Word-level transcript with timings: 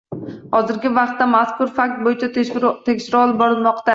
Hozirgi 0.59 0.91
vaqtda 0.95 1.27
mazkur 1.33 1.69
fakt 1.75 2.01
bo‘yicha 2.07 2.31
tekshiruv 2.39 3.21
olib 3.27 3.39
borilmoqda 3.45 3.89